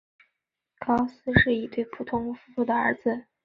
[0.79, 3.27] 高斯是一对普通夫妇的儿子。